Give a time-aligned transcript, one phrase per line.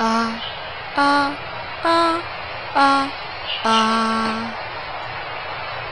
[0.00, 0.32] 啊
[0.96, 1.02] 啊
[1.82, 1.88] 啊
[2.72, 2.78] 啊
[3.64, 3.70] 啊啊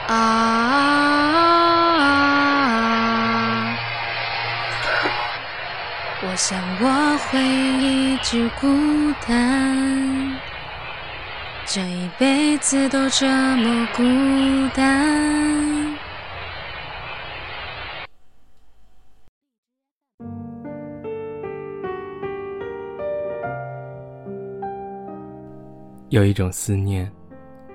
[0.08, 0.14] 啊！
[6.22, 6.84] 我想我
[7.30, 8.66] 会一直孤
[9.26, 10.40] 单，
[11.66, 14.02] 这一辈子都这么孤
[14.75, 15.77] 单。
[26.11, 27.11] 有一种思念，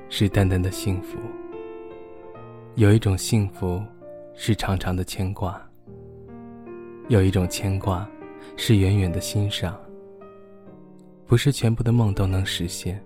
[0.10, 1.20] 是淡淡的幸福；
[2.74, 3.80] 有一种幸福，
[4.34, 5.54] 是长长的牵挂；
[7.10, 8.10] 有一种牵挂，
[8.58, 9.80] 是远远的欣赏。
[11.28, 13.00] 不是全部的梦都能实现，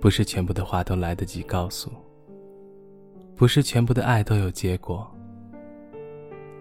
[0.00, 1.90] 不是全部的话都来得及告诉，
[3.34, 5.10] 不是全部的爱都有结果。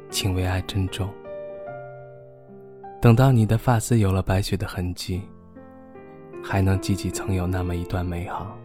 [0.10, 1.08] 请为爱珍重，
[3.00, 5.22] 等到你的发丝有了白雪的痕迹。
[6.44, 8.58] 还能记起曾有那么一段美好，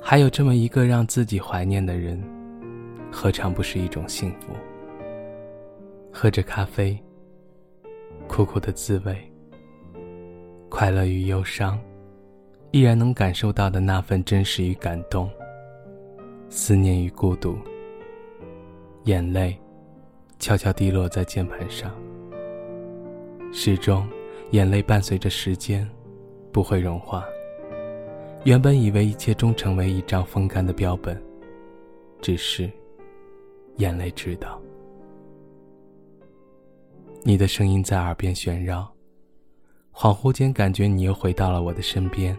[0.00, 2.22] 还有这么一个让自己怀念的人，
[3.10, 4.52] 何尝不是一种幸福？
[6.12, 6.96] 喝着咖啡，
[8.28, 9.16] 苦苦的滋味，
[10.68, 11.80] 快乐与忧伤，
[12.72, 15.30] 依然能感受到的那份真实与感动，
[16.50, 17.56] 思念与孤独，
[19.04, 19.58] 眼泪
[20.38, 21.90] 悄悄滴落在键盘上，
[23.52, 24.06] 始终，
[24.50, 25.88] 眼泪伴随着时间。
[26.54, 27.26] 不会融化。
[28.44, 31.20] 原本以为一切终成为一张风干的标本，
[32.22, 32.70] 只是
[33.78, 34.62] 眼泪知道。
[37.24, 38.88] 你的声音在耳边旋绕，
[39.92, 42.38] 恍惚间感觉你又回到了我的身边。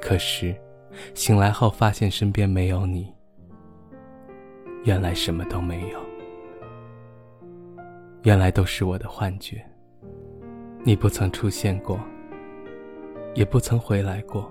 [0.00, 0.56] 可是，
[1.12, 3.12] 醒来后发现身边没有你。
[4.84, 6.00] 原来什么都没有，
[8.22, 9.62] 原来都是我的幻觉。
[10.84, 12.00] 你不曾出现过。
[13.34, 14.50] 也不曾回来过。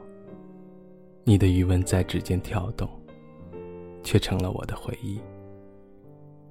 [1.23, 2.89] 你的余温在指尖跳动，
[4.04, 5.17] 却成了我的回忆。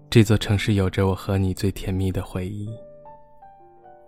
[0.09, 2.69] 这座城市有着我和你最甜蜜的回忆，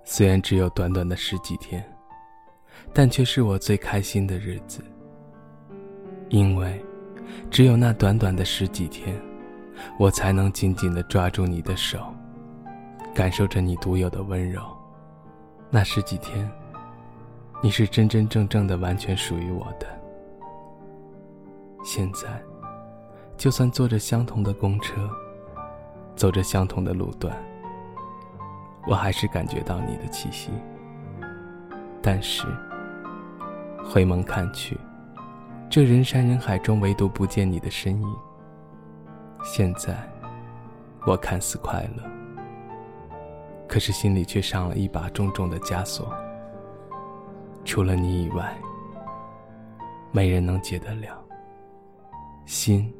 [0.04, 1.84] 虽然只有短短的十几天，
[2.94, 4.82] 但却是我最开心的日子。
[6.30, 6.82] 因为，
[7.50, 9.14] 只有那短短的十几天，
[9.98, 11.98] 我才能紧紧地抓住你的手，
[13.14, 14.62] 感受着你独有的温柔。
[15.70, 16.50] 那十几天。
[17.64, 19.86] 你是真真正正的，完全属于我的。
[21.82, 22.28] 现在，
[23.38, 25.08] 就算坐着相同的公车，
[26.14, 27.34] 走着相同的路段，
[28.86, 30.50] 我还是感觉到你的气息。
[32.02, 32.46] 但是，
[33.82, 34.78] 回眸看去，
[35.70, 38.16] 这人山人海中，唯独不见你的身影。
[39.42, 40.06] 现在，
[41.06, 42.02] 我看似快乐，
[43.66, 46.14] 可是心里却上了一把重重的枷锁。
[47.64, 48.56] 除了你以外，
[50.12, 51.22] 没人能解得了。
[52.46, 52.92] 心，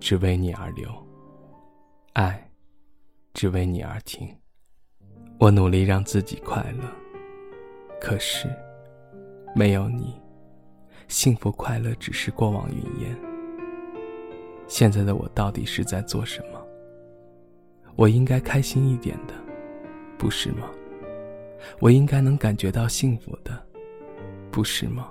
[0.00, 0.88] 只为你而流；
[2.14, 2.50] 爱，
[3.34, 4.28] 只为你而停。
[5.38, 6.84] 我努力让自己快乐，
[8.00, 8.48] 可是，
[9.54, 10.20] 没有你，
[11.06, 13.16] 幸福快乐只是过往云烟。
[14.66, 16.60] 现在的我到底是在做什么？
[17.94, 19.34] 我应该开心一点的，
[20.16, 20.70] 不是吗？
[21.78, 23.66] 我应该能感觉到幸福的。
[24.52, 25.10] 不是吗？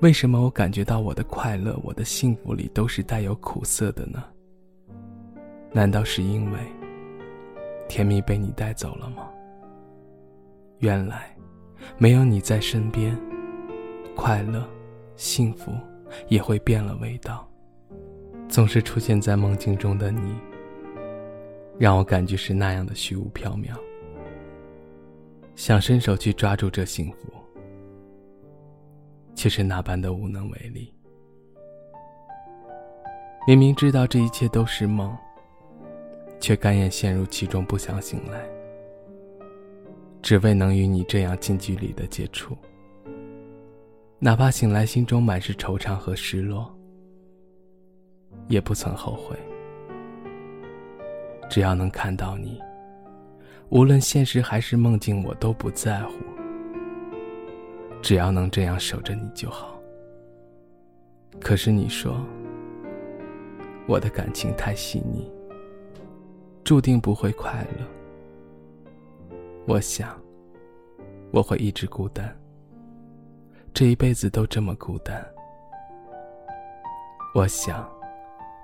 [0.00, 4.24] 为什么我感觉到我的快乐、我的幸福里都是带有苦涩的呢？
[5.72, 6.58] 难道是因为
[7.88, 9.30] 甜蜜被你带走了吗？
[10.80, 11.34] 原来，
[11.96, 13.16] 没有你在身边，
[14.16, 14.68] 快乐、
[15.14, 15.72] 幸福
[16.28, 17.48] 也会变了味道。
[18.48, 20.34] 总是出现在梦境中的你，
[21.78, 23.74] 让我感觉是那样的虚无缥缈，
[25.54, 27.32] 想伸手去抓住这幸福。
[29.44, 30.90] 却是那般的无能为力。
[33.46, 35.14] 明明知道这一切都是梦，
[36.40, 38.42] 却甘愿陷入其中不想醒来，
[40.22, 42.56] 只为能与你这样近距离的接触。
[44.18, 46.74] 哪怕醒来心中满是惆怅和失落，
[48.48, 49.36] 也不曾后悔。
[51.50, 52.58] 只要能看到你，
[53.68, 56.14] 无论现实还是梦境，我都不在乎。
[58.04, 59.80] 只要能这样守着你就好。
[61.40, 62.22] 可是你说，
[63.88, 65.32] 我的感情太细腻，
[66.64, 67.86] 注定不会快乐。
[69.66, 70.20] 我想，
[71.30, 72.30] 我会一直孤单，
[73.72, 75.26] 这一辈子都这么孤单。
[77.34, 77.90] 我想，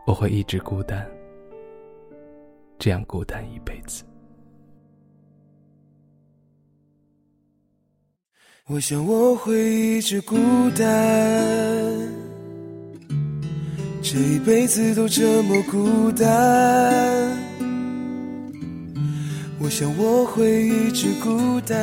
[0.06, 1.10] 我会一直孤单，
[2.78, 4.04] 这样孤单一辈子。
[8.72, 10.36] 我想我会一直孤
[10.78, 10.86] 单，
[14.00, 17.36] 这一辈子都这么孤单。
[19.58, 21.76] 我想我会一直孤单，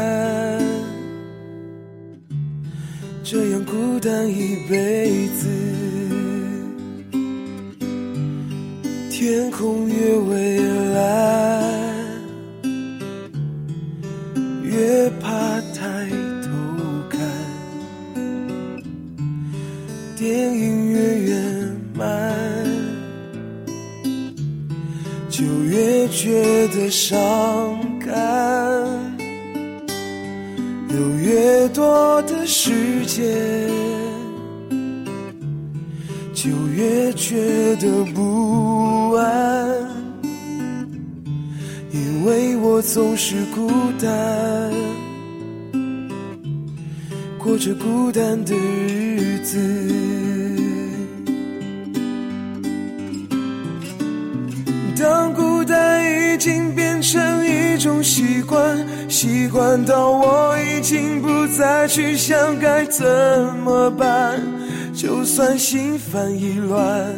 [3.21, 5.45] 这样孤单一辈子。
[9.11, 10.57] 天空越蔚
[25.77, 28.11] 越觉得伤感。
[30.89, 33.23] 有越多的时间，
[36.33, 39.69] 就越觉得不安，
[41.91, 43.69] 因为我总是孤
[44.01, 44.73] 单，
[47.37, 50.46] 过着孤单的日子。
[56.37, 58.77] 已经变成一种习惯，
[59.09, 63.03] 习惯到我已经不再去想该怎
[63.65, 64.39] 么办。
[64.93, 67.11] 就算心烦意乱，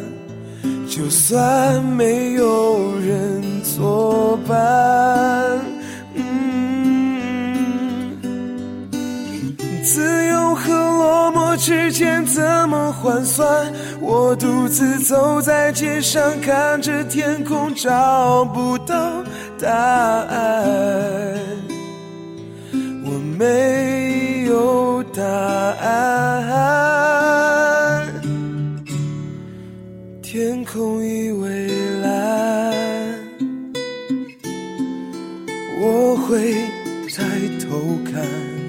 [0.88, 3.42] 就算没有人
[13.02, 13.72] 换算？
[14.00, 19.24] 我独自走在街上，看着天空，找不到
[19.58, 21.34] 答案。
[23.04, 25.90] 我没有答案。
[30.22, 31.68] 天空已蔚
[32.02, 32.74] 蓝，
[35.80, 36.52] 我会
[37.08, 37.24] 抬
[37.58, 38.59] 头看。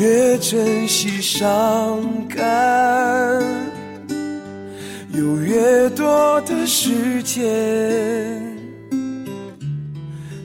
[0.00, 2.40] 越珍惜伤感，
[5.12, 7.44] 有越多的时间，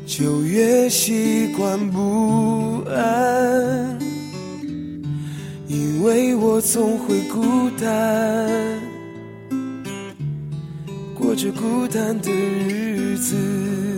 [0.05, 3.97] 就越习惯不安，
[5.69, 8.51] 因为我总会孤单，
[11.17, 13.94] 过着孤单的日子。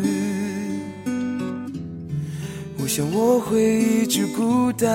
[2.98, 4.90] 想我会一直孤单，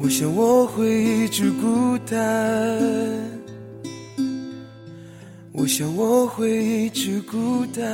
[0.00, 2.18] 我想我会一直孤单，
[5.52, 7.84] 我想我会一直孤单。